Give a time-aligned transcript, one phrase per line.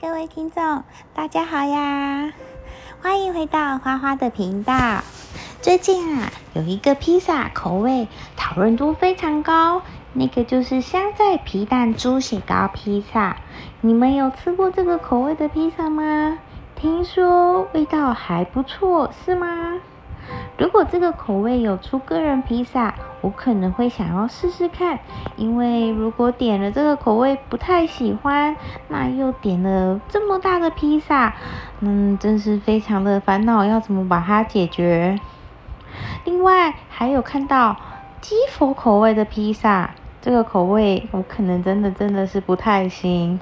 [0.00, 2.32] 各位听众，大家好呀！
[3.02, 4.74] 欢迎回到花花的频道。
[5.60, 9.82] 最近啊，有一个披萨口味讨论度非常高，
[10.14, 13.36] 那个就是香菜皮蛋猪血糕披萨。
[13.80, 16.38] 你们有吃过这个口味的披萨吗？
[16.74, 19.78] 听说味道还不错，是吗？
[20.58, 24.98] 如果这个口味有出个人披萨，我可能会想要试试看。
[25.36, 28.56] 因为如果点了这个口味不太喜欢，
[28.88, 31.34] 那又点了这么大的披萨，
[31.80, 35.18] 嗯，真是非常的烦恼，要怎么把它解决？
[36.24, 37.76] 另外还有看到
[38.20, 39.90] 鸡佛口味的披萨。
[40.22, 43.40] 这个口味我可能真的真的是不太行。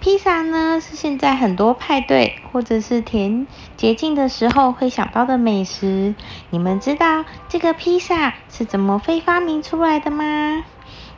[0.00, 6.14] 披萨呢是现在很多派对或者是甜节庆的时候会想到的美食。
[6.50, 10.64] 你们知道这个披萨是怎么被发明出来的吗？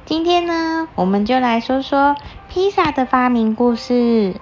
[0.05, 2.17] 今天呢，我们就来说说
[2.49, 4.35] 披萨的发明故事。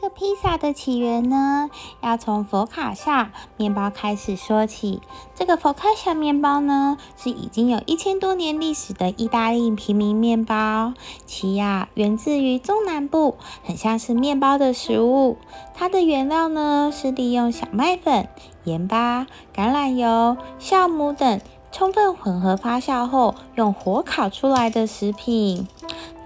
[0.00, 1.68] 这个披萨的起源呢，
[2.00, 5.02] 要从佛卡夏面包开始说起。
[5.34, 10.94] 这个佛卡夏面包呢，是已经有一千多年历史的意大利平民面包，
[11.26, 15.36] 其呀源自于中南部，很像是面包的食物。
[15.74, 18.26] 它的原料呢，是利用小麦粉、
[18.64, 25.68] 盐巴、橄榄油、酵母等充分混合发酵后，用火烤出来的食品。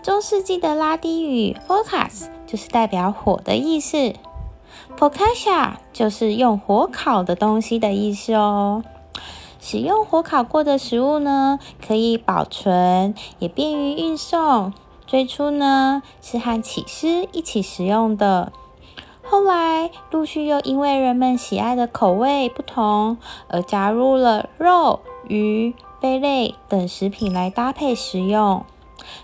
[0.05, 4.13] 中世纪的拉丁语 “focus” 就是代表火的意思
[4.99, 8.85] ，“focaccia” 就是用火烤的东西的意思哦。
[9.63, 14.75] 使用火烤过的食物呢，可以保存，也便于运送。
[15.07, 18.53] 最初呢，是和起司一起食用的，
[19.23, 23.17] 后来陆续又因为人们喜爱的口味不同，
[23.49, 28.67] 而加入了肉、鱼、贝类等食品来搭配食用。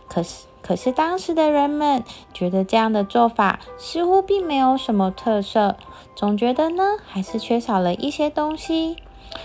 [0.08, 0.47] 可是。
[0.62, 5.77] 可是当时的人们觉得这样的做法似乎并没有什么特色，
[6.14, 8.97] 总觉得呢还是缺少了一些东西，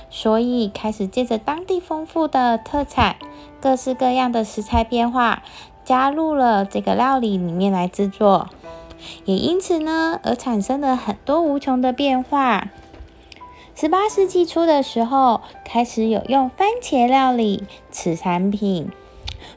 [0.09, 3.15] 所以开始借着当地丰富的特产、
[3.59, 5.43] 各式各样的食材变化，
[5.83, 8.49] 加入了这个料理里面来制作，
[9.23, 12.69] 也因此呢而产生了很多无穷的变化。
[13.73, 18.91] 十八世纪初的时候，开始有用番茄料理此产品。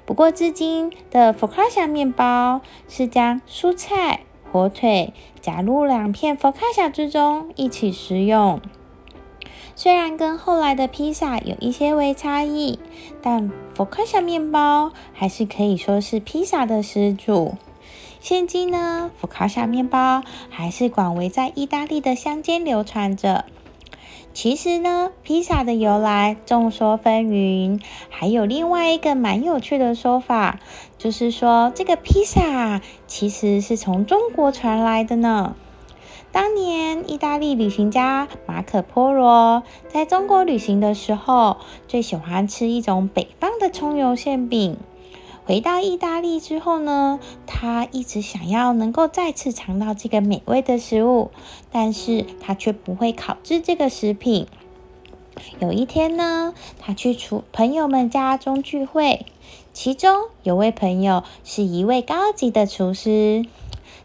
[0.08, 4.20] 不过，至今的佛卡夏面包是将蔬菜、
[4.50, 8.58] 火腿夹入两片佛卡夏之中一起食用。
[9.76, 12.78] 虽然跟后来的披萨有一些微差异，
[13.20, 17.56] 但佛卡夏面包还是可以说是披萨的始祖。
[18.18, 23.44] 现今呢，佛卡夏面包还是广为在意大利的乡间流传着。
[24.34, 30.60] 其实呢，披萨的由来众说纷纭，还有另外一个蛮有趣的说法，
[30.96, 35.56] 就是说这个披萨其实是从中国传来的呢。
[36.30, 41.56] 当年意大利旅行家马可波罗在中国旅行的时候，
[41.88, 44.76] 最喜欢吃一种北方的葱油馅饼。
[45.48, 51.30] 回到意大利之后呢，他一直想要能够再次尝到这个美味的食物，
[51.72, 54.46] 但是他却不会烤制这个食品。
[55.58, 59.24] 有一天呢，他去厨朋友们家中聚会，
[59.72, 63.46] 其中有位朋友是一位高级的厨师。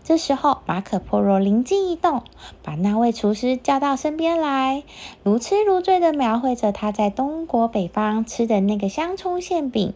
[0.01, 2.23] 这时候，马可波罗灵机一动，
[2.61, 4.83] 把那位厨师叫到身边来，
[5.23, 9.93] 如痴如醉的描绘着他在东国北方吃的那个香葱馅饼。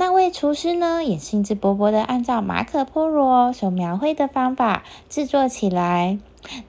[0.00, 6.18] 那位厨师呢，也兴致勃勃的按照马可波罗所描绘的方法制作起来，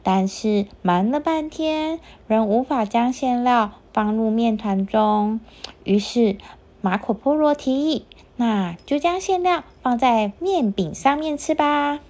[0.04, 5.40] 但是忙了半天，仍无法将馅料放入面团中。
[5.86, 6.36] 于是
[6.82, 8.06] 马可波罗提议，
[8.36, 12.02] 那就将馅料放在面饼上面吃吧。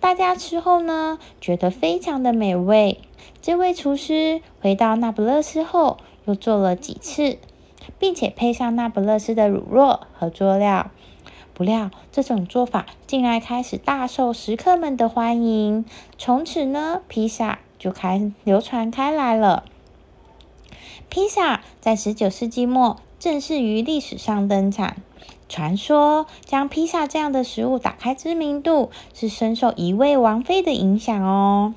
[0.00, 2.98] 大家吃后呢，觉得非常的美味。
[3.40, 7.38] 这位厨师回到那不勒斯后，又做了几次。
[7.98, 10.90] 并且配上那不勒斯的乳酪和佐料，
[11.54, 15.84] 不料这种做法竟然开始大受食客们的欢迎。
[16.18, 19.64] 从此呢，披萨就开流传开来了。
[21.08, 24.96] 披萨在十九世纪末正式于历史上登场。
[25.48, 31.74] 传说将披萨这样的食物打开知名度，是深受一位王妃的影响哦。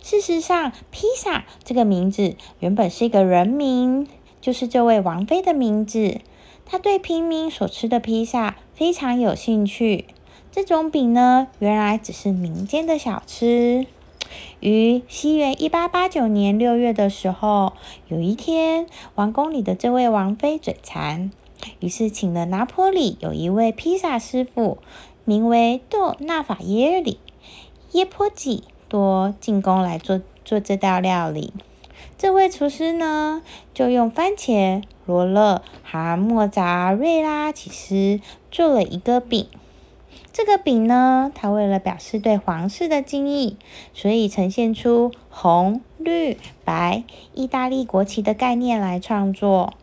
[0.00, 4.06] 事实上，披萨这个名字原本是一个人名。
[4.48, 6.22] 就是这位王妃的名字。
[6.64, 10.06] 她对平民所吃的披萨非常有兴趣。
[10.50, 13.86] 这种饼呢，原来只是民间的小吃。
[14.60, 17.74] 于西元一八八九年六月的时候，
[18.08, 18.86] 有一天，
[19.16, 21.30] 王宫里的这位王妃嘴馋，
[21.80, 24.78] 于是请了拿坡里有一位披萨师傅，
[25.26, 27.18] 名为豆纳法耶里，
[27.92, 31.52] 耶坡吉多进宫来做做这道料理。
[32.18, 33.42] 这位厨师呢，
[33.72, 38.20] 就用番茄、罗勒和莫扎瑞拉起司
[38.50, 39.46] 做了一个饼。
[40.32, 43.56] 这个饼呢，他为了表示对皇室的敬意，
[43.94, 47.04] 所以呈现出红、绿、白
[47.34, 49.74] 意大利国旗的概念来创作。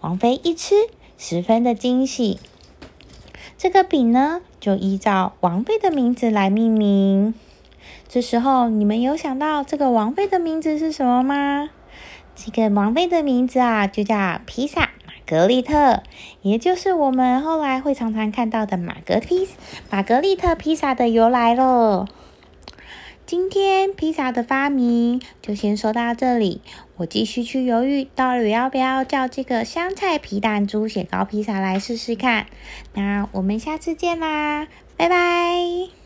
[0.00, 0.74] 王妃一吃，
[1.18, 2.40] 十分的惊喜。
[3.58, 7.34] 这个饼呢，就依照王妃的名字来命名。
[8.08, 11.68] 这时候，你们有想到这个王妃的名字是什么吗？
[12.34, 16.02] 这个王妃的名字啊，就叫披萨玛格丽特，
[16.42, 19.48] 也就是我们后来会常常看到的玛格披
[19.90, 22.06] 玛格丽特披萨的由来喽。
[23.24, 26.60] 今天披萨的发明就先说到这里，
[26.96, 32.46] 我继续去犹豫到底要不要叫这个香菜皮蛋猪血糕披萨来试试看。
[32.94, 36.01] 那我们下次见啦，拜拜。